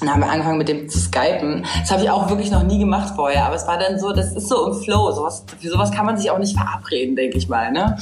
[0.00, 1.66] dann haben wir angefangen mit dem zu skypen.
[1.80, 4.32] Das habe ich auch wirklich noch nie gemacht vorher, aber es war dann so, das
[4.32, 5.12] ist so im Flow.
[5.12, 7.70] Sowas, für sowas kann man sich auch nicht verabreden, denke ich mal.
[7.70, 7.96] Ne?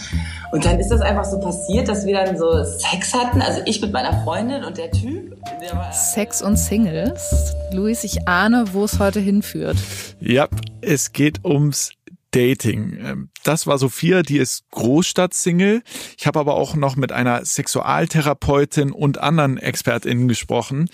[0.53, 3.43] Und dann ist das einfach so passiert, dass wir dann so Sex hatten.
[3.43, 5.37] Also ich mit meiner Freundin und der Typ.
[5.61, 7.55] Der war, Sex und Singles.
[7.73, 9.77] Luis, ich ahne, wo es heute hinführt.
[10.21, 10.49] Ja,
[10.81, 11.93] es geht ums
[12.31, 12.99] Dating.
[13.01, 15.83] Ähm, das war Sophia, die ist Großstadt-Single.
[16.19, 20.91] Ich habe aber auch noch mit einer Sexualtherapeutin und anderen ExpertInnen gesprochen,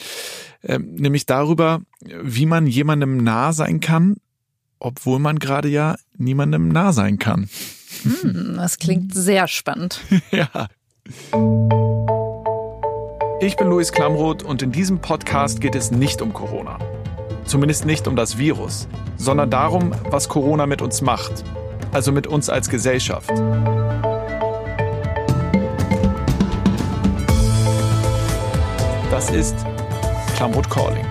[0.62, 4.16] ähm, nämlich darüber, wie man jemandem nah sein kann,
[4.78, 7.48] obwohl man gerade ja niemandem nah sein kann.
[8.02, 10.00] Hm, das klingt sehr spannend.
[10.30, 10.68] ja.
[13.40, 16.78] Ich bin Luis Klamroth und in diesem Podcast geht es nicht um Corona.
[17.46, 21.44] Zumindest nicht um das Virus, sondern darum, was Corona mit uns macht.
[21.92, 23.30] Also mit uns als Gesellschaft.
[29.10, 29.54] Das ist
[30.34, 31.06] Klamroth Calling.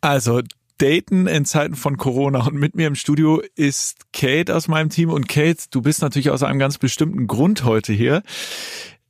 [0.00, 0.42] Also,
[0.78, 5.08] Daten in Zeiten von Corona und mit mir im Studio ist Kate aus meinem Team
[5.08, 8.22] und Kate, du bist natürlich aus einem ganz bestimmten Grund heute hier.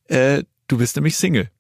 [0.08, 1.50] Äh, Du bist nämlich Single.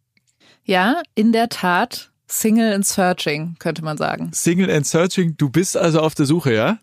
[0.64, 2.10] Ja, in der Tat.
[2.26, 4.30] Single and Searching, könnte man sagen.
[4.32, 6.78] Single and Searching, du bist also auf der Suche, ja?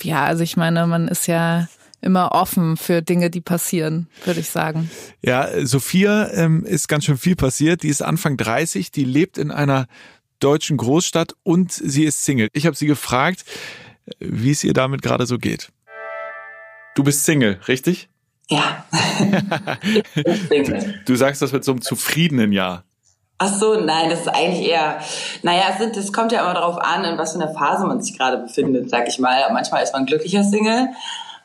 [0.00, 1.68] Ja, also ich meine, man ist ja
[2.00, 4.90] immer offen für Dinge, die passieren, würde ich sagen.
[5.22, 7.82] Ja, Sophia ähm, ist ganz schön viel passiert.
[7.82, 9.86] Die ist Anfang 30, die lebt in einer
[10.38, 12.48] deutschen Großstadt und sie ist Single.
[12.52, 13.44] Ich habe sie gefragt,
[14.18, 15.72] wie es ihr damit gerade so geht.
[16.94, 18.08] Du bist Single, richtig?
[18.50, 18.84] Ja.
[21.06, 22.82] du, sagst das mit so einem zufriedenen Ja.
[23.38, 25.00] Ach so, nein, das ist eigentlich eher,
[25.42, 28.00] naja, es, sind, es kommt ja immer darauf an, in was für einer Phase man
[28.00, 29.50] sich gerade befindet, sag ich mal.
[29.52, 30.90] Manchmal ist man ein glücklicher Single,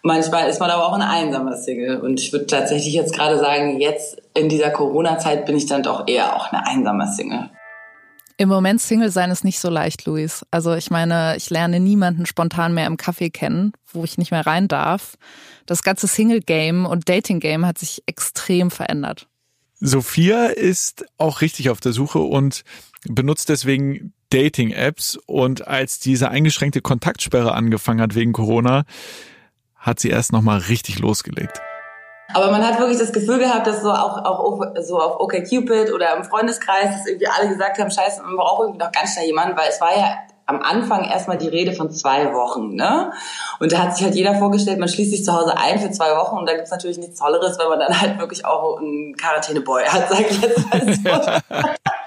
[0.04, 2.02] manchmal ist man aber auch ein einsamer Single.
[2.02, 6.08] Und ich würde tatsächlich jetzt gerade sagen, jetzt in dieser Corona-Zeit bin ich dann doch
[6.08, 7.50] eher auch eine einsame Single.
[8.40, 10.46] Im Moment Single sein ist nicht so leicht, Luis.
[10.50, 14.48] Also ich meine, ich lerne niemanden spontan mehr im Café kennen, wo ich nicht mehr
[14.48, 15.18] rein darf.
[15.66, 19.28] Das ganze Single-Game und Dating-Game hat sich extrem verändert.
[19.82, 22.64] Sophia ist auch richtig auf der Suche und
[23.04, 25.20] benutzt deswegen Dating-Apps.
[25.26, 28.86] Und als diese eingeschränkte Kontaktsperre angefangen hat wegen Corona,
[29.76, 31.60] hat sie erst nochmal richtig losgelegt.
[32.34, 36.16] Aber man hat wirklich das Gefühl gehabt, dass so auch, auch so auf OkCupid oder
[36.16, 39.58] im Freundeskreis, dass irgendwie alle gesagt haben, scheiße, man braucht irgendwie noch ganz schnell jemanden,
[39.58, 43.12] weil es war ja am Anfang erstmal die Rede von zwei Wochen, ne?
[43.60, 46.16] Und da hat sich halt jeder vorgestellt, man schließt sich zu Hause ein für zwei
[46.16, 49.84] Wochen und da gibt's natürlich nichts Tolleres, wenn man dann halt wirklich auch einen Quarantäneboy
[49.84, 51.56] hat, sag ich jetzt mal so.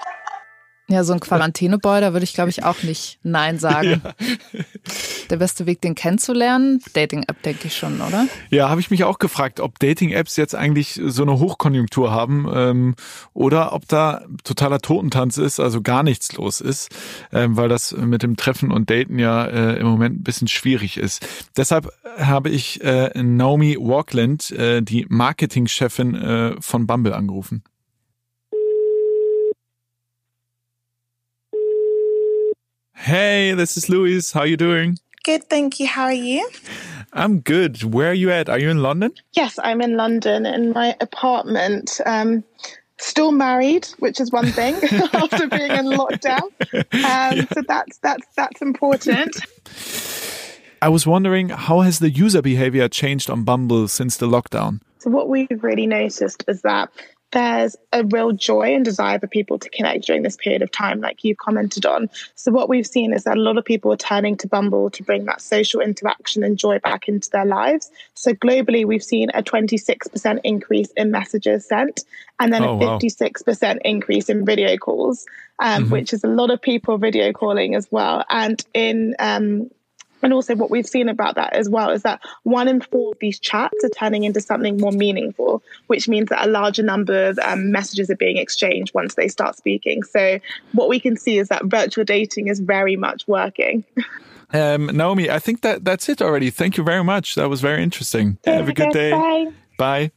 [0.89, 4.01] Ja, so ein Quarantäneboy, da würde ich, glaube ich, auch nicht Nein sagen.
[4.03, 4.59] Ja.
[5.29, 8.27] Der beste Weg, den kennenzulernen, Dating-App, denke ich schon, oder?
[8.49, 12.95] Ja, habe ich mich auch gefragt, ob Dating-Apps jetzt eigentlich so eine Hochkonjunktur haben ähm,
[13.33, 16.89] oder ob da totaler Totentanz ist, also gar nichts los ist,
[17.31, 20.97] ähm, weil das mit dem Treffen und Daten ja äh, im Moment ein bisschen schwierig
[20.97, 21.25] ist.
[21.57, 27.63] Deshalb habe ich äh, Naomi Walkland, äh, die Marketingchefin äh, von Bumble, angerufen.
[32.93, 34.33] Hey, this is Louis.
[34.33, 35.02] How you doing?
[35.23, 35.87] Good, thank you.
[35.87, 36.49] How are you?
[37.13, 37.81] I'm good.
[37.81, 38.49] Where are you at?
[38.49, 39.13] Are you in London?
[39.31, 42.01] Yes, I'm in London in my apartment.
[42.05, 42.43] Um,
[42.97, 44.75] still married, which is one thing
[45.13, 46.41] after being in lockdown.
[46.73, 47.45] Um, yeah.
[47.53, 49.37] So that's that's that's important.
[50.81, 54.81] I was wondering how has the user behavior changed on Bumble since the lockdown?
[54.97, 56.89] So what we've really noticed is that
[57.33, 61.01] there's a real joy and desire for people to connect during this period of time,
[61.01, 62.09] like you've commented on.
[62.35, 65.03] So, what we've seen is that a lot of people are turning to Bumble to
[65.03, 67.89] bring that social interaction and joy back into their lives.
[68.13, 72.01] So, globally, we've seen a 26% increase in messages sent
[72.39, 73.79] and then oh, a 56% wow.
[73.83, 75.25] increase in video calls,
[75.59, 75.91] um, mm-hmm.
[75.91, 78.23] which is a lot of people video calling as well.
[78.29, 79.71] And in um,
[80.23, 83.19] and also, what we've seen about that as well is that one in four of
[83.19, 87.39] these chats are turning into something more meaningful, which means that a larger number of
[87.39, 90.03] um, messages are being exchanged once they start speaking.
[90.03, 90.39] So,
[90.71, 93.83] what we can see is that virtual dating is very much working.
[94.55, 96.51] Um, Naomi, I think that that's it already.
[96.51, 97.33] Thank you very much.
[97.33, 98.37] That was very interesting.
[98.45, 99.09] Have a good day.
[99.09, 99.47] Bye.
[99.79, 100.11] Bye.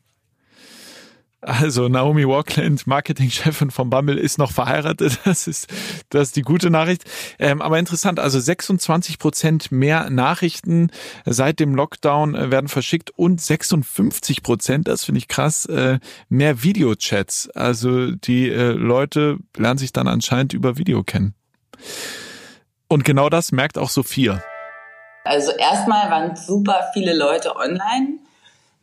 [1.47, 5.21] Also Naomi Walkland, Marketingchefin von Bumble, ist noch verheiratet.
[5.27, 5.69] Das ist,
[6.11, 7.05] das ist die gute Nachricht.
[7.39, 10.91] Ähm, aber interessant, also 26 Prozent mehr Nachrichten
[11.25, 16.65] seit dem Lockdown äh, werden verschickt und 56 Prozent, das finde ich krass, äh, mehr
[16.65, 17.49] Videochats.
[17.51, 21.35] Also die äh, Leute lernen sich dann anscheinend über Video kennen.
[22.89, 24.43] Und genau das merkt auch Sophia.
[25.25, 28.19] Also erstmal waren super viele Leute online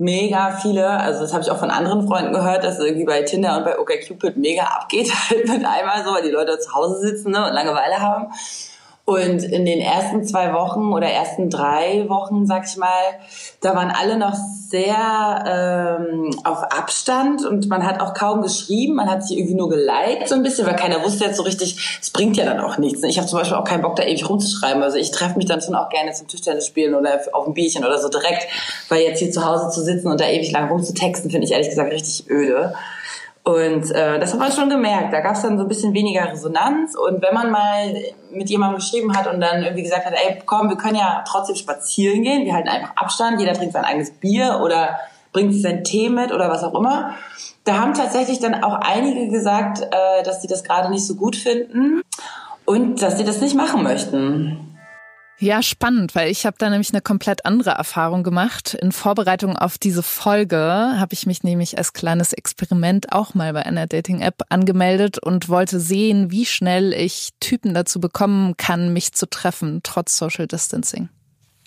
[0.03, 3.57] mega viele, also das habe ich auch von anderen Freunden gehört, dass irgendwie bei Tinder
[3.57, 7.31] und bei OkCupid mega abgeht halt mit einmal so, weil die Leute zu Hause sitzen
[7.31, 8.27] ne, und Langeweile haben.
[9.05, 12.87] Und in den ersten zwei Wochen oder ersten drei Wochen, sag ich mal,
[13.59, 19.09] da waren alle noch sehr ähm, auf Abstand und man hat auch kaum geschrieben, man
[19.09, 22.11] hat sich irgendwie nur geliked so ein bisschen, weil keiner wusste jetzt so richtig, es
[22.11, 23.03] bringt ja dann auch nichts.
[23.03, 24.81] Ich habe zum Beispiel auch keinen Bock, da ewig rumzuschreiben.
[24.81, 27.83] Also ich treffe mich dann schon auch gerne zum Tischtennis spielen oder auf ein Bierchen
[27.83, 28.47] oder so direkt,
[28.87, 31.69] weil jetzt hier zu Hause zu sitzen und da ewig lang rumzutexten, finde ich ehrlich
[31.69, 32.73] gesagt richtig öde.
[33.43, 35.11] Und äh, das hat man schon gemerkt.
[35.11, 36.95] Da gab es dann so ein bisschen weniger Resonanz.
[36.95, 37.93] Und wenn man mal
[38.31, 41.57] mit jemandem geschrieben hat und dann irgendwie gesagt hat, ey, komm, wir können ja trotzdem
[41.57, 44.97] spazieren gehen, wir halten einfach Abstand, jeder trinkt sein eigenes Bier oder
[45.33, 47.15] bringt sich sein Tee mit oder was auch immer.
[47.65, 51.35] Da haben tatsächlich dann auch einige gesagt, äh, dass sie das gerade nicht so gut
[51.35, 52.01] finden
[52.65, 54.72] und dass sie das nicht machen möchten.
[55.43, 58.75] Ja, spannend, weil ich habe da nämlich eine komplett andere Erfahrung gemacht.
[58.75, 63.65] In Vorbereitung auf diese Folge habe ich mich nämlich als kleines Experiment auch mal bei
[63.65, 69.29] einer Dating-App angemeldet und wollte sehen, wie schnell ich Typen dazu bekommen kann, mich zu
[69.29, 71.09] treffen, trotz Social Distancing.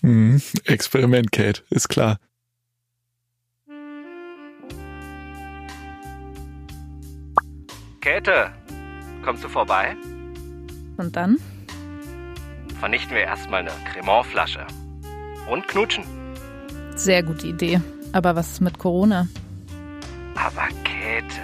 [0.01, 0.41] Mhm.
[0.65, 2.17] Experiment, Kate, ist klar.
[8.01, 8.51] Käthe,
[9.23, 9.95] kommst du vorbei?
[10.97, 11.37] Und dann?
[12.79, 14.65] Vernichten wir erstmal eine Cremant-Flasche.
[15.49, 16.03] Und knutschen.
[16.95, 17.81] Sehr gute Idee.
[18.13, 19.27] Aber was ist mit Corona?
[20.35, 21.41] Aber Käthe,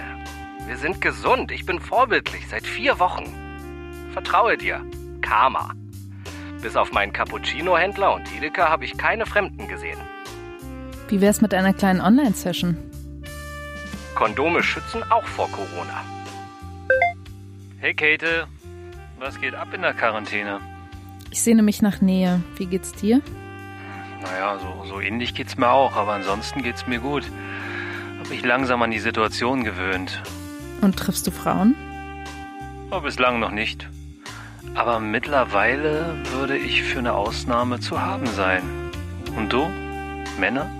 [0.66, 1.50] wir sind gesund.
[1.50, 3.24] Ich bin vorbildlich seit vier Wochen.
[4.12, 4.80] Vertraue dir.
[5.20, 5.72] Karma.
[6.62, 9.98] Bis auf meinen Cappuccino-Händler und Edeka habe ich keine Fremden gesehen.
[11.08, 12.76] Wie wär's mit einer kleinen Online-Session?
[14.14, 16.02] Kondome schützen auch vor Corona.
[17.78, 18.46] Hey Käthe,
[19.18, 20.60] was geht ab in der Quarantäne?
[21.34, 22.40] Ich sehne mich nach Nähe.
[22.54, 23.20] Wie geht's dir?
[24.22, 27.24] Naja, so, so ähnlich geht's mir auch, aber ansonsten geht's mir gut.
[28.20, 30.22] Hab mich langsam an die Situation gewöhnt.
[30.80, 31.74] Und triffst du Frauen?
[32.88, 33.88] Aber bislang noch nicht.
[34.76, 38.62] Aber mittlerweile würde ich für eine Ausnahme zu haben sein.
[39.36, 39.68] Und du?
[40.38, 40.70] Männer?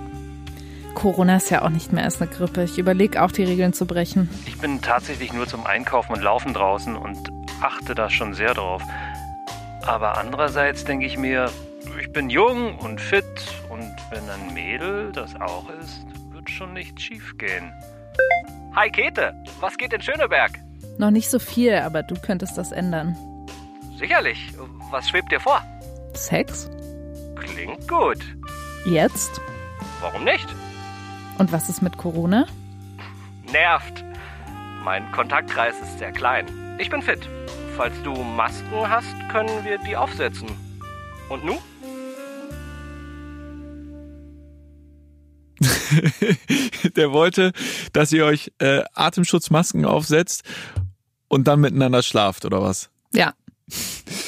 [0.93, 2.63] Corona ist ja auch nicht mehr als eine Grippe.
[2.63, 4.29] Ich überlege auch, die Regeln zu brechen.
[4.45, 7.29] Ich bin tatsächlich nur zum Einkaufen und Laufen draußen und
[7.61, 8.81] achte da schon sehr drauf.
[9.85, 11.51] Aber andererseits denke ich mir,
[11.99, 13.23] ich bin jung und fit
[13.69, 17.71] und wenn ein Mädel das auch ist, wird schon nichts schief gehen.
[18.75, 20.51] Hi Käthe, was geht in Schöneberg?
[20.97, 23.15] Noch nicht so viel, aber du könntest das ändern.
[23.97, 24.53] Sicherlich.
[24.91, 25.61] Was schwebt dir vor?
[26.13, 26.69] Sex?
[27.35, 28.19] Klingt gut.
[28.85, 29.39] Jetzt?
[30.01, 30.47] Warum nicht?
[31.37, 32.45] Und was ist mit Corona?
[33.51, 34.03] Nervt.
[34.83, 36.45] Mein Kontaktkreis ist sehr klein.
[36.79, 37.27] Ich bin fit.
[37.77, 40.47] Falls du Masken hast, können wir die aufsetzen.
[41.27, 41.57] Und nu?
[46.95, 47.51] Der wollte,
[47.91, 50.43] dass ihr euch äh, Atemschutzmasken aufsetzt
[51.27, 52.89] und dann miteinander schlaft, oder was?
[53.11, 53.33] Ja.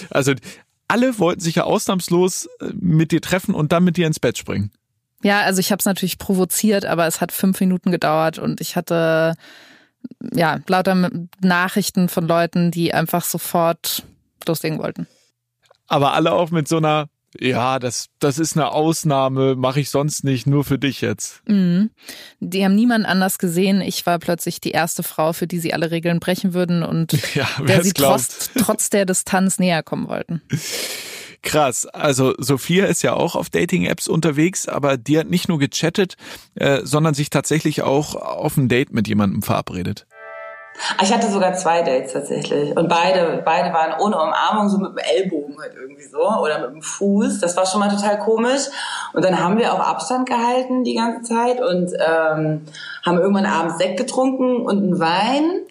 [0.10, 0.34] Also
[0.90, 4.38] alle wollten sich ja ausnahmslos äh, mit dir treffen und dann mit dir ins Bett
[4.38, 4.72] springen.
[5.24, 8.76] Ja, also ich habe es natürlich provoziert, aber es hat fünf Minuten gedauert und ich
[8.76, 9.36] hatte
[10.34, 11.10] ja, lauter
[11.42, 14.04] Nachrichten von Leuten, die einfach sofort
[14.48, 15.08] loslegen wollten.
[15.88, 17.08] Aber alle auch mit so einer,
[17.40, 21.42] ja, das, das ist eine Ausnahme, mache ich sonst nicht, nur für dich jetzt.
[21.48, 21.92] Mhm.
[22.40, 23.82] Die haben niemand anders gesehen.
[23.82, 27.48] Ich war plötzlich die erste Frau, für die sie alle Regeln brechen würden und ja,
[27.66, 30.42] der sie trotz, trotz der Distanz näher kommen wollten.
[31.44, 31.86] Krass.
[31.86, 36.16] Also Sophia ist ja auch auf Dating-Apps unterwegs, aber die hat nicht nur gechattet,
[36.56, 40.08] äh, sondern sich tatsächlich auch auf ein Date mit jemandem verabredet.
[41.02, 42.76] Ich hatte sogar zwei Dates tatsächlich.
[42.78, 46.72] Und beide, beide waren ohne Umarmung, so mit dem Ellbogen halt irgendwie so oder mit
[46.72, 47.40] dem Fuß.
[47.40, 48.68] Das war schon mal total komisch.
[49.14, 52.66] Und dann haben wir auch Abstand gehalten die ganze Zeit und ähm,
[53.06, 55.62] haben irgendwann abends Sekt getrunken und einen Wein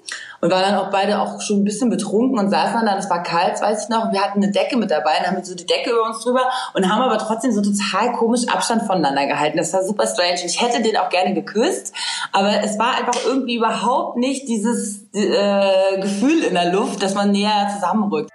[0.41, 3.23] und waren dann auch beide auch schon ein bisschen betrunken und saßen dann, es war
[3.23, 5.67] kalt, weiß ich noch, und wir hatten eine Decke mit dabei, dann haben so die
[5.67, 6.43] Decke über uns drüber
[6.75, 9.57] und haben aber trotzdem so total komisch Abstand voneinander gehalten.
[9.57, 10.41] Das war super strange.
[10.43, 11.93] Und ich hätte den auch gerne geküsst,
[12.33, 17.31] aber es war einfach irgendwie überhaupt nicht dieses äh, Gefühl in der Luft, dass man
[17.31, 18.31] näher zusammenrückt.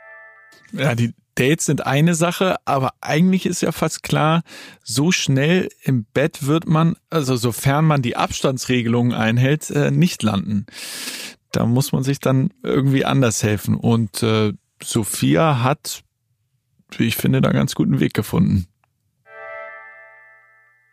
[0.73, 4.41] Ja, die Dates sind eine Sache, aber eigentlich ist ja fast klar,
[4.83, 10.65] so schnell im Bett wird man, also sofern man die Abstandsregelungen einhält, äh, nicht landen
[11.51, 13.75] da muss man sich dann irgendwie anders helfen.
[13.75, 16.03] Und äh, Sophia hat,
[16.97, 18.67] wie ich finde, da einen ganz guten Weg gefunden.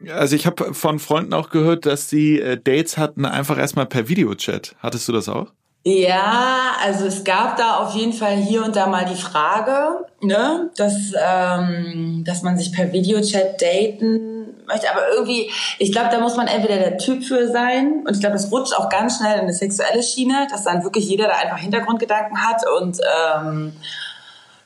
[0.08, 4.08] Also ich habe von Freunden auch gehört, dass sie äh, Dates hatten einfach erstmal per
[4.08, 4.76] Videochat.
[4.78, 5.52] Hattest du das auch?
[5.84, 10.70] Ja, also es gab da auf jeden Fall hier und da mal die Frage, ne,
[10.76, 14.37] dass, ähm, dass man sich per Videochat daten
[14.68, 14.90] möchte.
[14.90, 18.36] Aber irgendwie, ich glaube, da muss man entweder der Typ für sein und ich glaube,
[18.36, 21.58] es rutscht auch ganz schnell in eine sexuelle Schiene, dass dann wirklich jeder da einfach
[21.58, 23.72] Hintergrundgedanken hat und ähm,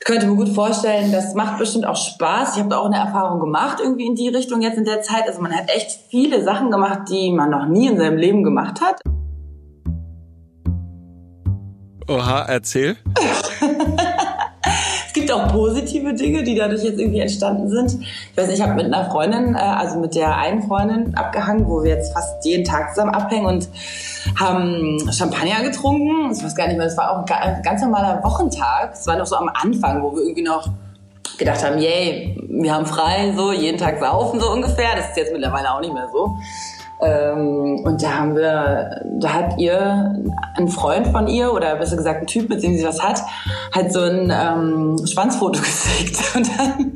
[0.03, 2.55] ich könnte mir gut vorstellen, das macht bestimmt auch Spaß.
[2.55, 5.29] Ich habe da auch eine Erfahrung gemacht irgendwie in die Richtung jetzt in der Zeit.
[5.29, 8.81] Also man hat echt viele Sachen gemacht, die man noch nie in seinem Leben gemacht
[8.81, 9.01] hat.
[12.09, 12.97] Oha, erzähl.
[15.23, 18.03] gibt auch positive Dinge, die dadurch jetzt irgendwie entstanden sind.
[18.03, 21.83] Ich weiß ich habe mit einer Freundin, äh, also mit der einen Freundin abgehangen, wo
[21.83, 23.69] wir jetzt fast jeden Tag zusammen abhängen und
[24.39, 26.33] haben Champagner getrunken.
[26.33, 28.95] Ich weiß gar nicht mehr, das war auch ein ganz normaler Wochentag.
[28.95, 30.69] Es war noch so am Anfang, wo wir irgendwie noch
[31.39, 34.97] gedacht haben, yay, wir haben frei, so jeden Tag saufen so ungefähr.
[34.97, 36.37] Das ist jetzt mittlerweile auch nicht mehr so.
[37.03, 40.15] Ähm, und da haben wir, da hat ihr
[40.57, 43.21] ein Freund von ihr oder besser gesagt ein Typ, mit dem sie was hat,
[43.75, 46.37] halt so ein ähm, Schwanzfoto gezeigt.
[46.37, 46.93] Und dann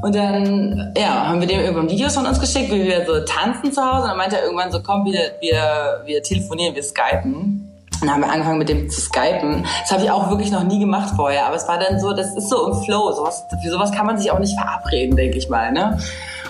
[0.00, 3.72] Und dann, ja, haben wir dem irgendwann Videos von uns geschickt, wie wir so tanzen
[3.72, 4.02] zu Hause.
[4.02, 7.67] Und dann meinte er irgendwann so, komm, wir, wir, wir telefonieren, wir skypen.
[8.00, 9.64] Dann haben wir angefangen mit dem zu skypen.
[9.82, 11.46] Das habe ich auch wirklich noch nie gemacht vorher.
[11.46, 13.12] Aber es war dann so, das ist so im Flow.
[13.12, 15.72] Sowas, für sowas kann man sich auch nicht verabreden, denke ich mal.
[15.72, 15.98] Ne?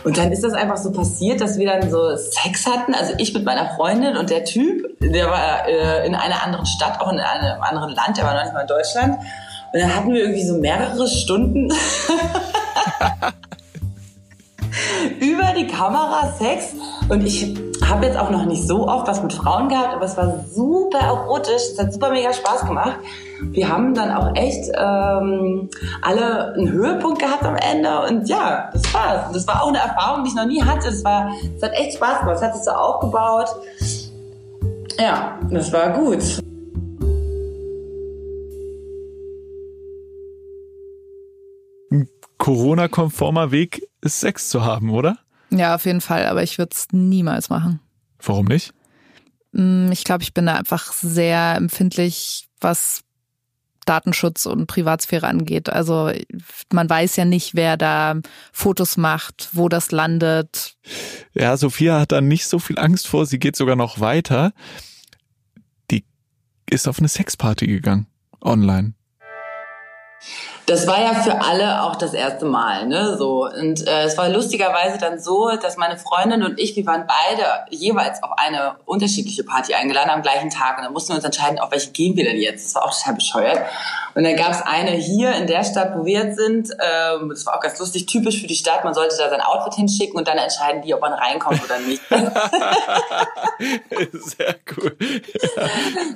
[0.04, 2.94] Und dann ist das einfach so passiert, dass wir dann so Sex hatten.
[2.94, 7.00] Also ich mit meiner Freundin und der Typ, der war äh, in einer anderen Stadt,
[7.00, 9.18] auch in einem anderen Land, der war noch nicht mal in Deutschland.
[9.72, 11.70] Und dann hatten wir irgendwie so mehrere Stunden
[15.20, 16.74] über die Kamera Sex.
[17.08, 20.16] Und ich habe jetzt auch noch nicht so oft was mit Frauen gehabt, aber es
[20.16, 21.62] war super erotisch.
[21.72, 22.98] Es hat super mega Spaß gemacht.
[23.40, 25.70] Wir haben dann auch echt ähm,
[26.02, 29.32] alle einen Höhepunkt gehabt am Ende und ja, das war's.
[29.32, 30.88] Das war auch eine Erfahrung, die ich noch nie hatte.
[30.88, 32.36] Es hat echt Spaß gemacht.
[32.36, 33.48] Es hat sich so aufgebaut.
[34.98, 36.22] Ja, das war gut.
[42.38, 45.18] Corona-konformer Weg ist Sex zu haben, oder?
[45.50, 47.80] Ja, auf jeden Fall, aber ich würde es niemals machen.
[48.22, 48.72] Warum nicht?
[49.52, 53.02] Mm, ich glaube, ich bin da einfach sehr empfindlich, was
[53.86, 55.70] Datenschutz und Privatsphäre angeht.
[55.70, 56.12] Also
[56.72, 58.20] man weiß ja nicht, wer da
[58.52, 60.76] Fotos macht, wo das landet.
[61.32, 63.24] Ja, Sophia hat da nicht so viel Angst vor.
[63.24, 64.52] Sie geht sogar noch weiter.
[65.90, 66.04] Die
[66.68, 68.06] ist auf eine Sexparty gegangen,
[68.42, 68.92] online
[70.68, 73.46] das war ja für alle auch das erste Mal, ne, so.
[73.46, 77.42] Und äh, es war lustigerweise dann so, dass meine Freundin und ich, wir waren beide
[77.70, 80.76] jeweils auf eine unterschiedliche Party eingeladen am gleichen Tag.
[80.76, 82.66] Und dann mussten wir uns entscheiden, auf welche gehen wir denn jetzt.
[82.66, 83.60] Das war auch total bescheuert.
[84.14, 86.70] Und dann gab es eine hier in der Stadt, wo wir jetzt sind.
[86.72, 88.84] Ähm, das war auch ganz lustig, typisch für die Stadt.
[88.84, 92.02] Man sollte da sein Outfit hinschicken und dann entscheiden die, ob man reinkommt oder nicht.
[94.12, 94.94] Sehr cool.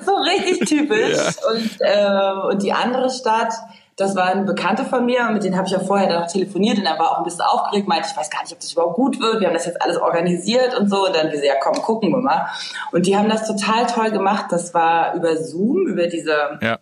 [0.05, 1.17] so richtig typisch.
[1.17, 1.31] Ja.
[1.51, 3.55] Und, äh, und die andere Stadt,
[3.97, 6.79] das war ein Bekannter von mir, mit denen habe ich ja vorher dann noch telefoniert
[6.79, 8.97] und er war auch ein bisschen aufgeregt, meinte, ich weiß gar nicht, ob das überhaupt
[8.97, 9.41] gut wird.
[9.41, 11.07] Wir haben das jetzt alles organisiert und so.
[11.07, 12.47] Und dann wir so, ja komm, gucken wir mal.
[12.93, 14.47] Und die haben das total toll gemacht.
[14.51, 16.79] Das war über Zoom, über diese ja.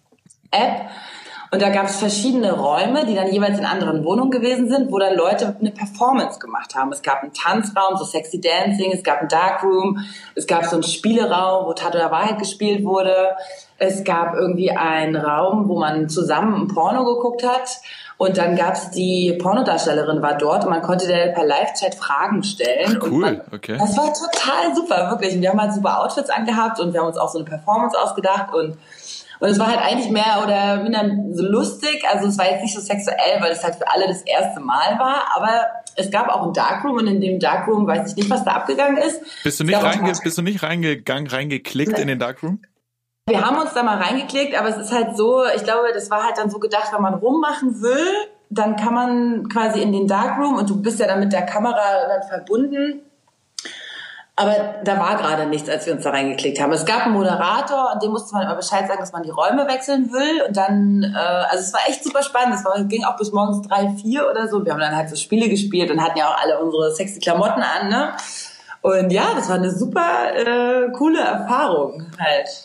[0.50, 0.90] App.
[1.52, 5.00] Und da gab es verschiedene Räume, die dann jeweils in anderen Wohnungen gewesen sind, wo
[5.00, 6.92] dann Leute eine Performance gemacht haben.
[6.92, 9.99] Es gab einen Tanzraum, so Sexy Dancing, es gab einen Darkroom,
[10.37, 13.30] es gab so einen Spieleraum, wo Tattoo der Wahrheit gespielt wurde.
[13.78, 17.80] Es gab irgendwie einen Raum, wo man zusammen ein Porno geguckt hat.
[18.16, 22.99] Und dann gab's die Pornodarstellerin war dort und man konnte der per Live-Chat Fragen stellen.
[23.00, 23.78] Ach, cool, man, okay.
[23.78, 25.35] Das war total super, wirklich.
[25.35, 27.99] Und wir haben halt super Outfits angehabt und wir haben uns auch so eine Performance
[27.99, 28.76] ausgedacht und
[29.41, 32.05] und es war halt eigentlich mehr oder minder so lustig.
[32.13, 34.99] Also es war jetzt nicht so sexuell, weil es halt für alle das erste Mal
[34.99, 35.35] war.
[35.35, 35.67] Aber
[35.97, 38.99] es gab auch ein Darkroom und in dem Darkroom weiß ich nicht, was da abgegangen
[38.99, 39.23] ist.
[39.43, 42.61] Bist du nicht, reinge bist du nicht reingegangen, reingeklickt in den Darkroom?
[43.27, 46.25] Wir haben uns da mal reingeklickt, aber es ist halt so, ich glaube, das war
[46.25, 48.07] halt dann so gedacht, wenn man rummachen will,
[48.51, 52.09] dann kann man quasi in den Darkroom und du bist ja dann mit der Kamera
[52.09, 53.03] dann verbunden
[54.41, 56.73] aber da war gerade nichts, als wir uns da reingeklickt haben.
[56.73, 59.69] Es gab einen Moderator und dem musste man immer Bescheid sagen, dass man die Räume
[59.69, 60.47] wechseln will.
[60.49, 62.55] Und dann, äh, also es war echt super spannend.
[62.55, 64.65] Es war, ging auch bis morgens drei, vier oder so.
[64.65, 67.63] Wir haben dann halt so Spiele gespielt und hatten ja auch alle unsere sexy Klamotten
[67.63, 68.15] an, ne?
[68.81, 72.65] Und ja, das war eine super äh, coole Erfahrung halt.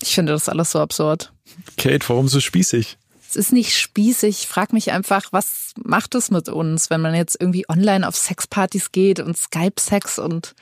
[0.00, 1.32] Ich finde das alles so absurd.
[1.76, 2.98] Kate, warum so spießig?
[3.32, 4.42] Es ist nicht spießig.
[4.42, 8.16] Ich frage mich einfach, was macht es mit uns, wenn man jetzt irgendwie online auf
[8.16, 10.54] Sexpartys geht und Skype-Sex und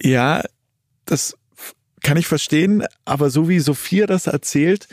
[0.00, 0.44] ja,
[1.06, 1.36] das
[2.02, 4.86] kann ich verstehen, aber so wie Sophia das erzählt,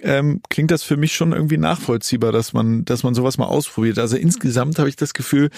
[0.00, 3.98] ähm, klingt das für mich schon irgendwie nachvollziehbar, dass man, dass man sowas mal ausprobiert.
[3.98, 5.50] Also insgesamt habe ich das Gefühl,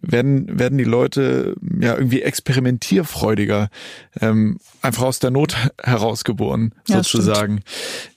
[0.00, 3.68] werden, werden die Leute ja irgendwie experimentierfreudiger,
[4.20, 7.62] ähm, einfach aus der Not herausgeboren, ja, sozusagen.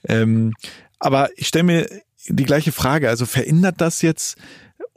[0.04, 0.54] Ähm,
[0.98, 1.88] Aber ich stelle mir
[2.28, 3.08] die gleiche Frage.
[3.08, 4.36] Also verändert das jetzt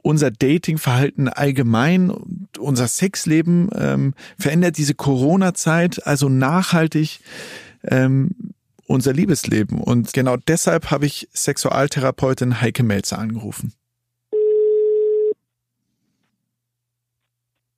[0.02, 2.12] unser Datingverhalten allgemein,
[2.58, 3.70] unser Sexleben?
[3.74, 7.20] Ähm, verändert diese Corona-Zeit also nachhaltig
[7.84, 8.30] ähm,
[8.92, 9.80] unser Liebesleben?
[9.80, 13.72] Und genau deshalb habe ich Sexualtherapeutin Heike Melzer angerufen.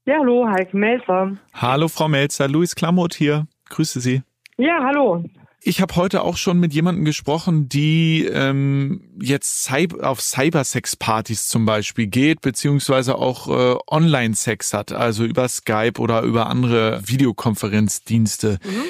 [0.06, 1.38] Ja, hallo, Heike Melzer.
[1.54, 2.47] Hallo, Frau Melzer.
[2.47, 3.47] Luis Klamroth hier.
[3.71, 4.23] Grüße Sie.
[4.59, 5.25] Ja, hallo.
[5.66, 12.06] Ich habe heute auch schon mit jemandem gesprochen, die ähm, jetzt auf Cybersex-Partys zum Beispiel
[12.06, 18.59] geht, beziehungsweise auch äh, Online-Sex hat, also über Skype oder über andere Videokonferenzdienste.
[18.62, 18.83] Mhm.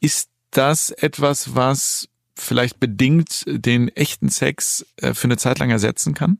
[0.00, 6.14] Ist das etwas, was vielleicht bedingt den echten Sex äh, für eine Zeit lang ersetzen
[6.14, 6.38] kann?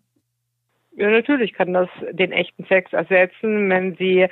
[0.97, 4.27] Ja, natürlich kann das den echten Sex ersetzen, wenn Sie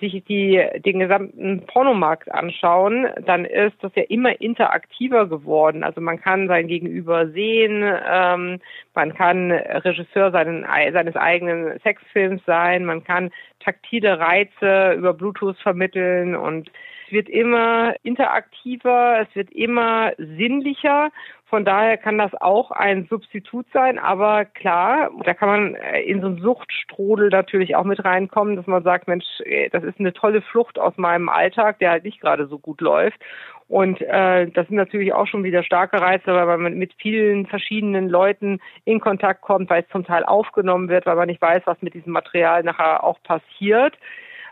[0.00, 5.82] sich die, den gesamten Pornomarkt anschauen, dann ist das ja immer interaktiver geworden.
[5.82, 8.60] Also man kann sein Gegenüber sehen, ähm,
[8.94, 16.36] man kann Regisseur seinen, seines eigenen Sexfilms sein, man kann taktile Reize über Bluetooth vermitteln
[16.36, 16.70] und
[17.12, 21.10] wird immer interaktiver, es wird immer sinnlicher.
[21.46, 26.20] Von daher kann das auch ein Substitut sein, aber klar, da kann man äh, in
[26.20, 30.12] so einen Suchtstrudel natürlich auch mit reinkommen, dass man sagt, Mensch, äh, das ist eine
[30.12, 33.18] tolle Flucht aus meinem Alltag, der halt nicht gerade so gut läuft.
[33.66, 38.08] Und äh, das sind natürlich auch schon wieder starke Reize, weil man mit vielen verschiedenen
[38.08, 41.80] Leuten in Kontakt kommt, weil es zum Teil aufgenommen wird, weil man nicht weiß, was
[41.80, 43.96] mit diesem Material nachher auch passiert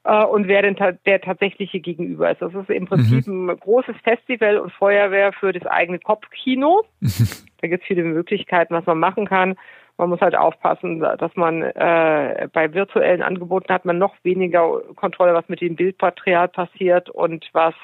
[0.07, 2.41] äh, und wer denn ta der tatsächliche Gegenüber ist.
[2.41, 3.51] Das ist im Prinzip mhm.
[3.51, 6.85] ein großes Festival und Feuerwehr für das eigene Kopfkino.
[7.61, 9.57] da gibt es viele Möglichkeiten, was man machen kann.
[9.99, 15.33] Man muss halt aufpassen, dass man äh, bei virtuellen Angeboten hat man noch weniger Kontrolle,
[15.33, 17.75] was mit dem Bildmaterial passiert und was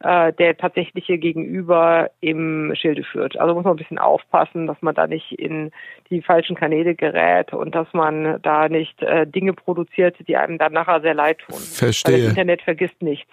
[0.00, 3.38] äh, der tatsächliche Gegenüber im Schilde führt.
[3.38, 5.70] Also muss man ein bisschen aufpassen, dass man da nicht in
[6.10, 10.74] die falschen Kanäle gerät und dass man da nicht äh, Dinge produziert, die einem dann
[10.74, 11.58] nachher sehr leid tun.
[11.58, 12.14] Verstehe.
[12.14, 13.30] Weil das Internet vergisst nichts.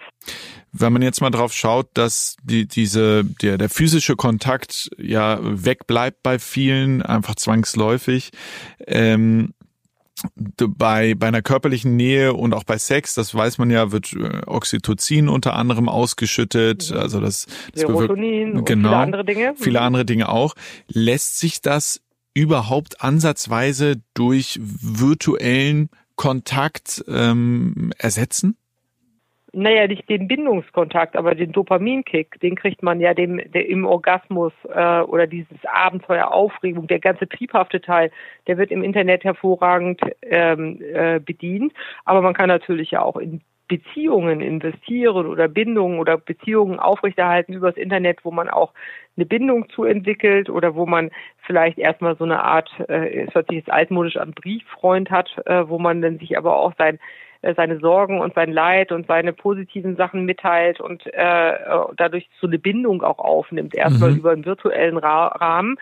[0.72, 6.22] Wenn man jetzt mal drauf schaut, dass die, diese, der, der physische Kontakt ja wegbleibt
[6.22, 8.30] bei vielen, einfach zwangsläufig,
[8.86, 9.52] ähm,
[10.34, 14.42] bei, bei einer körperlichen Nähe und auch bei Sex, das weiß man ja, wird äh,
[14.46, 19.54] Oxytocin unter anderem ausgeschüttet, also das, das Serotonin genau, viele andere Dinge.
[19.56, 19.86] Viele mhm.
[19.86, 20.54] andere Dinge auch.
[20.88, 22.00] Lässt sich das
[22.34, 28.56] überhaupt ansatzweise durch virtuellen Kontakt ähm, ersetzen?
[29.54, 34.52] Naja, nicht den Bindungskontakt, aber den Dopaminkick, den kriegt man ja dem, der, im Orgasmus
[34.68, 38.10] äh, oder dieses Abenteuer, Aufregung, der ganze triebhafte Teil,
[38.46, 41.72] der wird im Internet hervorragend ähm, äh, bedient.
[42.04, 47.76] Aber man kann natürlich ja auch in Beziehungen investieren oder Bindungen oder Beziehungen aufrechterhalten übers
[47.76, 48.72] Internet, wo man auch
[49.16, 51.10] eine Bindung zu entwickelt oder wo man
[51.46, 55.66] vielleicht erstmal so eine Art, äh, es hört sich jetzt altmodisch an, Brieffreund hat, äh,
[55.68, 56.98] wo man dann sich aber auch sein
[57.54, 61.52] seine Sorgen und sein Leid und seine positiven Sachen mitteilt und äh,
[61.96, 64.16] dadurch so eine Bindung auch aufnimmt, erstmal mhm.
[64.18, 65.76] über einen virtuellen Ra Rahmen.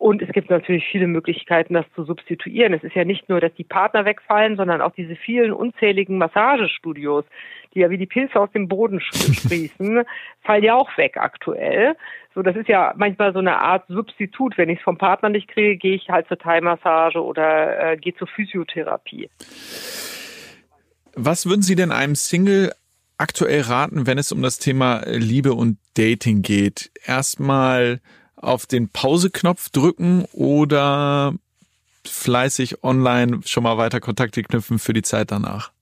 [0.00, 2.72] Und es gibt natürlich viele Möglichkeiten, das zu substituieren.
[2.72, 7.26] Es ist ja nicht nur, dass die Partner wegfallen, sondern auch diese vielen unzähligen Massagestudios,
[7.74, 10.04] die ja wie die Pilze aus dem Boden sprießen,
[10.40, 11.96] fallen ja auch weg aktuell.
[12.34, 14.56] So, das ist ja manchmal so eine Art Substitut.
[14.56, 18.14] Wenn ich es vom Partner nicht kriege, gehe ich halt zur Thai-Massage oder äh, gehe
[18.14, 19.28] zur Physiotherapie.
[21.22, 22.72] Was würden Sie denn einem Single
[23.18, 26.90] aktuell raten, wenn es um das Thema Liebe und Dating geht?
[27.04, 28.00] Erstmal
[28.36, 31.34] auf den Pauseknopf drücken oder
[32.06, 35.72] fleißig online schon mal weiter Kontakte knüpfen für die Zeit danach?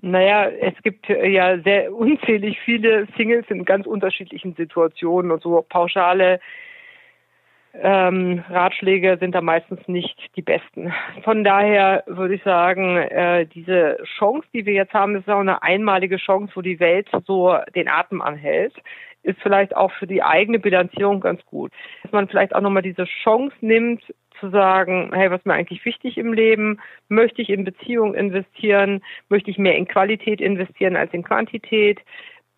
[0.00, 6.40] Naja, es gibt ja sehr unzählig viele Singles in ganz unterschiedlichen Situationen und so pauschale
[7.74, 10.92] ähm, Ratschläge sind da meistens nicht die besten.
[11.22, 15.62] Von daher würde ich sagen, äh, diese Chance, die wir jetzt haben, ist auch eine
[15.62, 18.74] einmalige Chance, wo die Welt so den Atem anhält,
[19.22, 21.72] ist vielleicht auch für die eigene Bilanzierung ganz gut.
[22.02, 24.02] Dass man vielleicht auch nochmal diese Chance nimmt,
[24.40, 26.78] zu sagen, hey, was ist mir eigentlich wichtig im Leben?
[27.08, 29.02] Möchte ich in Beziehungen investieren?
[29.28, 32.00] Möchte ich mehr in Qualität investieren als in Quantität?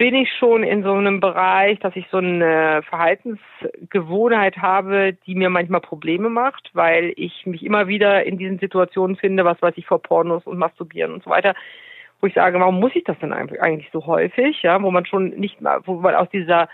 [0.01, 5.51] Bin ich schon in so einem Bereich, dass ich so eine Verhaltensgewohnheit habe, die mir
[5.51, 9.85] manchmal Probleme macht, weil ich mich immer wieder in diesen Situationen finde, was weiß ich,
[9.85, 11.55] vor Pornos und Masturbieren und so weiter,
[12.19, 15.39] wo ich sage, warum muss ich das denn eigentlich so häufig, ja, wo man schon
[15.39, 16.71] nicht mal, wo man aus dieser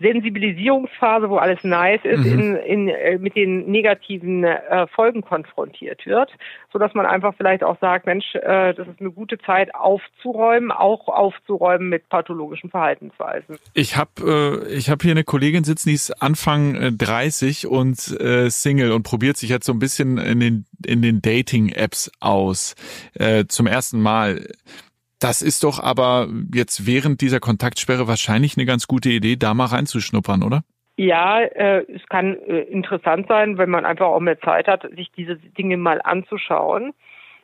[0.00, 2.32] Sensibilisierungsphase, wo alles nice ist, mhm.
[2.32, 6.30] in, in, äh, mit den negativen äh, Folgen konfrontiert wird,
[6.72, 10.72] so dass man einfach vielleicht auch sagt, Mensch, äh, das ist eine gute Zeit aufzuräumen,
[10.72, 13.56] auch aufzuräumen mit pathologischen Verhaltensweisen.
[13.72, 18.20] Ich habe äh, ich habe hier eine Kollegin sitzen, die ist Anfang 30 äh, und
[18.20, 22.10] äh, Single und probiert sich jetzt so ein bisschen in den in den Dating Apps
[22.20, 22.74] aus
[23.14, 24.48] äh, zum ersten Mal.
[25.20, 29.66] Das ist doch aber jetzt während dieser Kontaktsperre wahrscheinlich eine ganz gute Idee, da mal
[29.66, 30.62] reinzuschnuppern, oder?
[30.96, 35.10] Ja, äh, es kann äh, interessant sein, wenn man einfach auch mehr Zeit hat, sich
[35.16, 36.92] diese Dinge mal anzuschauen.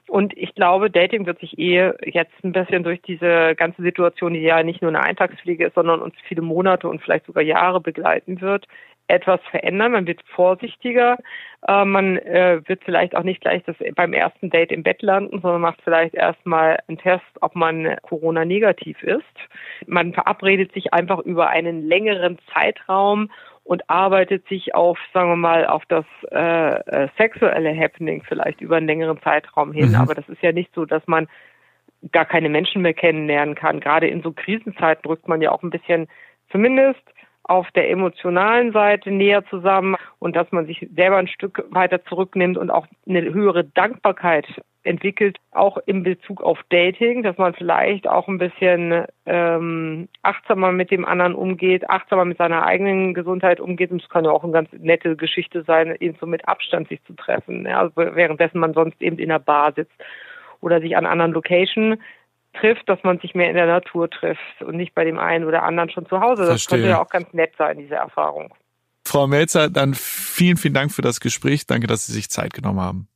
[0.06, 4.40] Und ich glaube, Dating wird sich eh jetzt ein bisschen durch diese ganze Situation, die
[4.40, 8.40] ja nicht nur eine Eintagspflege ist, sondern uns viele Monate und vielleicht sogar Jahre begleiten
[8.40, 8.66] wird,
[9.10, 9.92] etwas verändern.
[9.92, 11.18] Man wird vorsichtiger.
[11.66, 15.40] Äh, man äh, wird vielleicht auch nicht gleich das beim ersten Date im Bett landen,
[15.40, 19.24] sondern macht vielleicht erstmal einen Test, ob man Corona-negativ ist.
[19.86, 23.30] Man verabredet sich einfach über einen längeren Zeitraum
[23.64, 28.76] und arbeitet sich auf, sagen wir mal, auf das äh, äh sexuelle Happening vielleicht über
[28.76, 29.90] einen längeren Zeitraum hin.
[29.90, 29.94] Mhm.
[29.96, 31.28] Aber das ist ja nicht so, dass man
[32.12, 33.80] gar keine Menschen mehr kennenlernen kann.
[33.80, 36.08] Gerade in so Krisenzeiten drückt man ja auch ein bisschen
[36.50, 37.02] zumindest
[37.44, 42.57] auf der emotionalen Seite näher zusammen und dass man sich selber ein Stück weiter zurücknimmt
[42.57, 44.46] und auch eine höhere Dankbarkeit
[44.83, 50.90] entwickelt, auch in Bezug auf Dating, dass man vielleicht auch ein bisschen ähm, achtsamer mit
[50.90, 53.90] dem anderen umgeht, achtsamer mit seiner eigenen Gesundheit umgeht.
[53.90, 57.03] Und es kann ja auch eine ganz nette Geschichte sein, eben so mit Abstand sich
[57.05, 59.92] zu treffen, ja, also währenddessen man sonst eben in der Bar sitzt
[60.61, 61.98] oder sich an anderen Location
[62.52, 65.62] trifft, dass man sich mehr in der Natur trifft und nicht bei dem einen oder
[65.62, 66.42] anderen schon zu Hause.
[66.42, 66.78] Das Verstehe.
[66.78, 68.52] könnte ja auch ganz nett sein, diese Erfahrung.
[69.06, 71.66] Frau Melzer, dann vielen, vielen Dank für das Gespräch.
[71.66, 73.08] Danke, dass Sie sich Zeit genommen haben.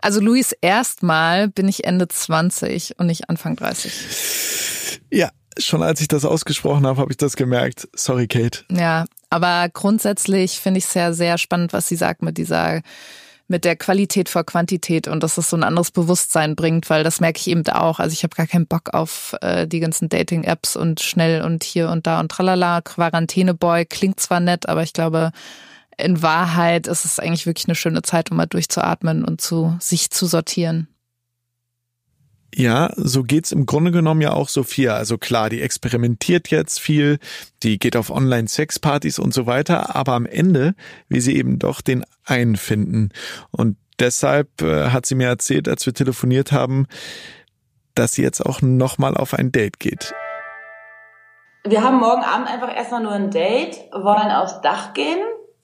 [0.00, 5.00] Also Luis, erstmal bin ich Ende 20 und nicht Anfang 30.
[5.10, 7.88] Ja, schon als ich das ausgesprochen habe, habe ich das gemerkt.
[7.94, 8.64] Sorry, Kate.
[8.70, 12.82] Ja, aber grundsätzlich finde ich es ja sehr spannend, was sie sagt mit dieser
[13.52, 17.20] mit der Qualität vor Quantität und dass es so ein anderes Bewusstsein bringt, weil das
[17.20, 18.00] merke ich eben auch.
[18.00, 21.90] Also ich habe gar keinen Bock auf äh, die ganzen Dating-Apps und schnell und hier
[21.90, 22.80] und da und tralala.
[22.80, 25.32] Quarantäneboy klingt zwar nett, aber ich glaube,
[25.98, 30.10] in Wahrheit ist es eigentlich wirklich eine schöne Zeit, um mal durchzuatmen und zu sich
[30.10, 30.88] zu sortieren.
[32.54, 34.94] Ja, so geht's im Grunde genommen ja auch Sophia.
[34.94, 37.18] Also klar, die experimentiert jetzt viel,
[37.62, 40.74] die geht auf Online-Sexpartys und so weiter, aber am Ende
[41.08, 43.08] will sie eben doch den einen finden.
[43.50, 46.86] Und deshalb äh, hat sie mir erzählt, als wir telefoniert haben,
[47.94, 50.14] dass sie jetzt auch nochmal auf ein Date geht.
[51.64, 55.20] Wir haben morgen Abend einfach erstmal nur ein Date, wollen aufs Dach gehen,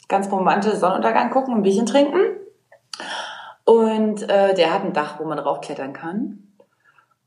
[0.09, 2.21] ganz romantisch Sonnenuntergang gucken, ein Bierchen trinken.
[3.65, 6.48] Und äh, der hat ein Dach, wo man raufklettern kann.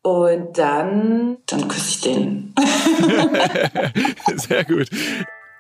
[0.04, 2.56] Und dann, dann küsse ich den.
[4.36, 4.90] Sehr gut.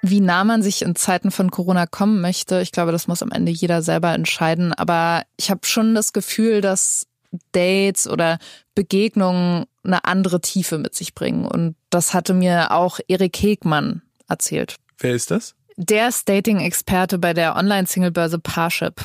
[0.01, 3.31] Wie nah man sich in Zeiten von Corona kommen möchte, ich glaube, das muss am
[3.31, 4.73] Ende jeder selber entscheiden.
[4.73, 7.05] Aber ich habe schon das Gefühl, dass
[7.51, 8.39] Dates oder
[8.73, 11.45] Begegnungen eine andere Tiefe mit sich bringen.
[11.45, 14.77] Und das hatte mir auch Erik Hegmann erzählt.
[14.97, 15.55] Wer ist das?
[15.77, 19.01] Der ist Dating-Experte bei der Online-Single-Börse Parship.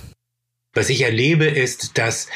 [0.77, 2.29] Was ich erlebe, ist, dass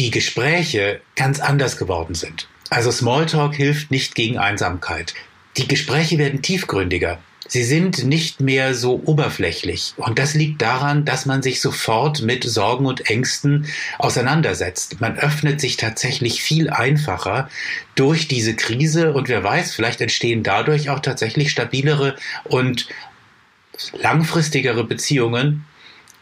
[0.00, 2.48] die Gespräche ganz anders geworden sind.
[2.68, 5.14] Also Smalltalk hilft nicht gegen Einsamkeit.
[5.56, 7.20] Die Gespräche werden tiefgründiger.
[7.46, 9.94] Sie sind nicht mehr so oberflächlich.
[9.96, 13.66] Und das liegt daran, dass man sich sofort mit Sorgen und Ängsten
[13.98, 15.00] auseinandersetzt.
[15.00, 17.48] Man öffnet sich tatsächlich viel einfacher
[17.94, 19.12] durch diese Krise.
[19.12, 22.88] Und wer weiß, vielleicht entstehen dadurch auch tatsächlich stabilere und
[23.92, 25.64] langfristigere Beziehungen.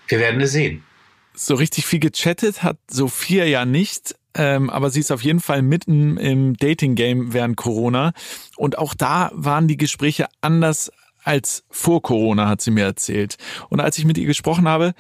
[0.07, 0.85] Wir werden es sehen
[1.35, 4.15] so richtig viel gechattet hat Sophia ja nicht.
[4.35, 8.13] Ähm, aber sie ist auf jeden Fall mitten im Dating-Game während Corona.
[8.57, 10.91] Und auch da waren die Gespräche anders
[11.23, 13.37] als vor Corona, hat sie mir erzählt.
[13.69, 14.95] Und als ich mit ihr gesprochen habe,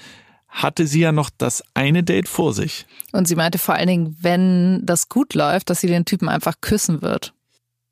[0.49, 2.87] hatte sie ja noch das eine Date vor sich.
[3.12, 6.61] Und sie meinte vor allen Dingen, wenn das gut läuft, dass sie den Typen einfach
[6.61, 7.33] küssen wird.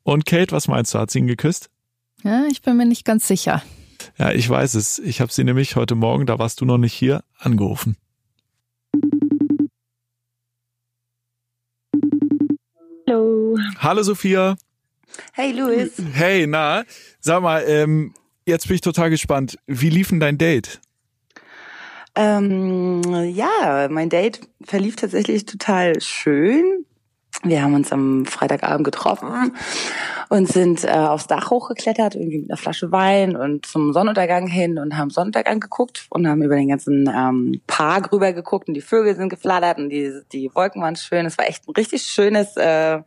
[0.03, 0.99] Und Kate, was meinst du?
[0.99, 1.71] Hat sie ihn geküsst?
[2.23, 3.63] Ja, ich bin mir nicht ganz sicher.
[4.19, 4.99] Ja, ich weiß es.
[4.99, 7.97] Ich habe sie nämlich heute Morgen, da warst du noch nicht hier, angerufen.
[13.11, 13.59] Hallo.
[13.81, 14.55] Hallo Sophia.
[15.33, 15.91] Hey Louis.
[16.13, 16.85] Hey, na,
[17.19, 18.15] sag mal, ähm,
[18.47, 19.59] jetzt bin ich total gespannt.
[19.67, 20.81] Wie lief denn dein Date?
[22.15, 23.03] Ähm,
[23.35, 26.87] ja, mein Date verlief tatsächlich total schön.
[27.43, 29.57] Wir haben uns am Freitagabend getroffen
[30.31, 34.79] und sind äh, aufs Dach hochgeklettert, irgendwie mit einer Flasche Wein und zum Sonnenuntergang hin
[34.79, 38.81] und haben Sonnenuntergang geguckt und haben über den ganzen ähm, Park rüber geguckt und die
[38.81, 41.27] Vögel sind geflattert und die, die Wolken waren schön.
[41.27, 43.01] Es war echt ein richtig schönes, äh,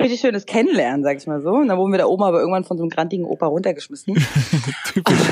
[0.00, 1.50] richtig schönes Kennenlernen, sag ich mal so.
[1.50, 4.14] Und dann wurden wir da oben aber irgendwann von so einem grantigen Opa runtergeschmissen.
[4.94, 5.18] Typisch.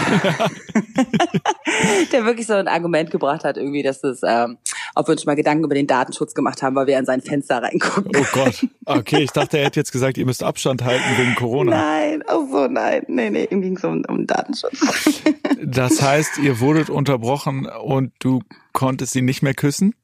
[2.12, 4.58] Der wirklich so ein Argument gebracht hat, irgendwie, dass es, ähm,
[4.96, 7.62] ob wir uns mal Gedanken über den Datenschutz gemacht haben, weil wir an sein Fenster
[7.62, 8.10] reingucken.
[8.16, 8.66] Oh Gott.
[8.88, 11.70] Okay, ich dachte, er hätte jetzt gesagt, ihr müsst Abstand halten wegen Corona.
[11.70, 13.04] Nein, oh so, nein.
[13.08, 14.78] Nee, nee, ihm ging es um, um Datenschutz.
[15.68, 18.40] Das heißt, ihr wurdet unterbrochen und du
[18.72, 19.94] konntest ihn nicht mehr küssen?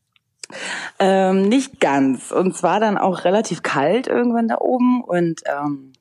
[0.98, 2.32] Ähm, nicht ganz.
[2.32, 5.92] Und zwar dann auch relativ kalt irgendwann da oben und ähm,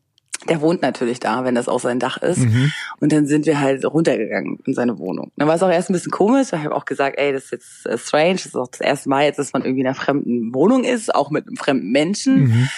[0.49, 2.39] der wohnt natürlich da, wenn das auch sein Dach ist.
[2.39, 2.71] Mhm.
[2.99, 5.31] Und dann sind wir halt runtergegangen in seine Wohnung.
[5.35, 6.47] Dann war es auch erst ein bisschen komisch.
[6.51, 8.33] Ich habe auch gesagt, ey, das ist jetzt äh, strange.
[8.33, 11.13] Das ist auch das erste Mal jetzt, dass man irgendwie in einer fremden Wohnung ist,
[11.13, 12.43] auch mit einem fremden Menschen.
[12.45, 12.69] Mhm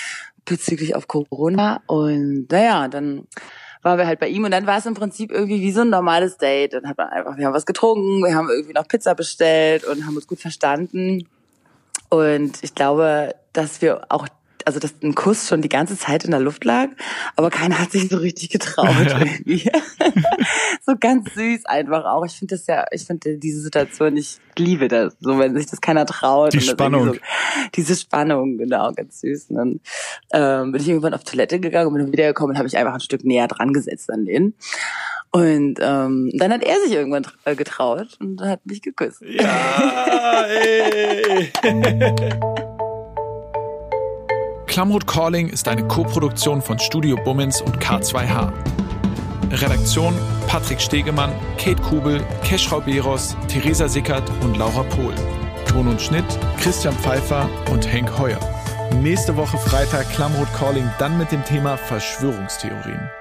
[0.45, 1.82] bezüglich auf Corona.
[1.88, 3.27] Und naja, dann
[3.82, 5.89] waren wir halt bei ihm und dann war es im Prinzip irgendwie wie so ein
[5.89, 6.73] normales Date.
[6.73, 10.06] Dann hat man einfach, wir haben was getrunken, wir haben irgendwie noch Pizza bestellt und
[10.06, 11.27] haben uns gut verstanden.
[12.10, 14.27] Und ich glaube, dass wir auch
[14.65, 16.89] also dass ein Kuss schon die ganze Zeit in der Luft lag,
[17.36, 19.69] aber keiner hat sich so richtig getraut irgendwie.
[20.86, 22.26] so ganz süß einfach auch.
[22.26, 25.82] Ich finde das ja, ich finde diese Situation, ich liebe das, so wenn sich das
[25.82, 26.54] keiner traut.
[26.54, 27.13] Die Spannung.
[27.13, 27.19] So,
[27.76, 29.49] diese Spannung, genau, ganz süß.
[29.49, 29.80] Und dann
[30.34, 32.99] ähm, bin ich irgendwann auf Toilette gegangen und bin wiedergekommen und habe ich einfach ein
[32.99, 34.56] Stück näher dran gesetzt an den.
[35.32, 39.21] Und ähm, dann hat er sich irgendwann äh, getraut und hat mich geküsst.
[39.21, 41.52] Ja, ey.
[44.73, 48.51] Klamroth Calling ist eine Koproduktion von Studio Bummins und K2H.
[49.51, 50.15] Redaktion
[50.47, 55.13] Patrick Stegemann, Kate Kubel, Keschrau Beros, Theresa Sickert und Laura Pohl.
[55.67, 56.25] Ton und Schnitt
[56.57, 58.39] Christian Pfeiffer und Henk Heuer.
[58.99, 63.12] Nächste Woche Freitag Klamroth Calling dann mit dem Thema Verschwörungstheorien.